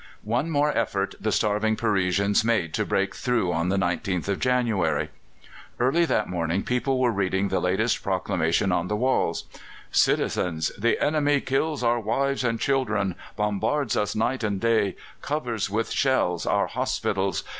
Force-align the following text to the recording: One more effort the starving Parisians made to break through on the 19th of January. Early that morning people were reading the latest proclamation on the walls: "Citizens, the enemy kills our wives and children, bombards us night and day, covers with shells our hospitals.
One 0.25 0.49
more 0.49 0.75
effort 0.75 1.13
the 1.21 1.31
starving 1.31 1.75
Parisians 1.75 2.43
made 2.43 2.73
to 2.73 2.87
break 2.87 3.13
through 3.13 3.53
on 3.53 3.69
the 3.69 3.77
19th 3.77 4.27
of 4.29 4.39
January. 4.39 5.11
Early 5.79 6.05
that 6.05 6.27
morning 6.27 6.63
people 6.63 6.97
were 6.99 7.11
reading 7.11 7.49
the 7.49 7.59
latest 7.59 8.01
proclamation 8.01 8.71
on 8.71 8.87
the 8.87 8.95
walls: 8.95 9.43
"Citizens, 9.91 10.71
the 10.75 10.99
enemy 10.99 11.39
kills 11.39 11.83
our 11.83 11.99
wives 11.99 12.43
and 12.43 12.59
children, 12.59 13.13
bombards 13.35 13.95
us 13.95 14.15
night 14.15 14.43
and 14.43 14.59
day, 14.59 14.95
covers 15.21 15.69
with 15.69 15.91
shells 15.91 16.47
our 16.47 16.65
hospitals. 16.65 17.43